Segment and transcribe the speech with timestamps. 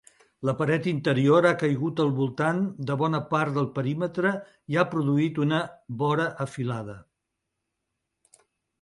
[0.47, 4.33] La paret interior ha caigut al voltant de bona part del perímetre
[4.75, 5.63] i ha produït una
[6.03, 7.01] vora afilada.